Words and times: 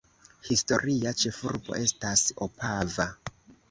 Historia 0.47 1.13
ĉefurbo 1.25 1.79
estas 1.85 2.29
Opava. 2.51 3.11